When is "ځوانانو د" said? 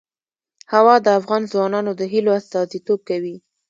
1.51-2.01